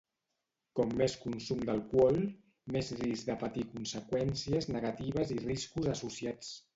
[0.77, 2.15] Com més consum d'alcohol,
[2.75, 6.51] més risc de patir conseqüències negatives i riscos associats.